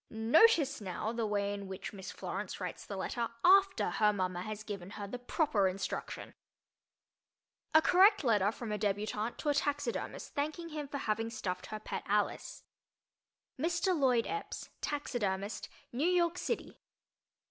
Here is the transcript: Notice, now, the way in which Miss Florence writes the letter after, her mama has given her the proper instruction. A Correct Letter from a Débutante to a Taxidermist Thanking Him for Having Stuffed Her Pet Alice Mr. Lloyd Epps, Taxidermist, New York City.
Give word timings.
Notice, 0.09 0.81
now, 0.81 1.11
the 1.13 1.27
way 1.27 1.53
in 1.53 1.67
which 1.67 1.93
Miss 1.93 2.09
Florence 2.11 2.59
writes 2.59 2.83
the 2.87 2.97
letter 2.97 3.29
after, 3.45 3.91
her 3.91 4.11
mama 4.11 4.41
has 4.41 4.63
given 4.63 4.89
her 4.97 5.05
the 5.07 5.19
proper 5.19 5.67
instruction. 5.67 6.33
A 7.75 7.83
Correct 7.83 8.23
Letter 8.23 8.51
from 8.51 8.71
a 8.71 8.79
Débutante 8.79 9.37
to 9.37 9.49
a 9.49 9.53
Taxidermist 9.53 10.33
Thanking 10.33 10.69
Him 10.69 10.87
for 10.87 10.97
Having 10.97 11.29
Stuffed 11.29 11.67
Her 11.67 11.79
Pet 11.79 12.01
Alice 12.07 12.63
Mr. 13.59 13.95
Lloyd 13.95 14.25
Epps, 14.25 14.69
Taxidermist, 14.81 15.69
New 15.93 16.07
York 16.07 16.39
City. 16.39 16.79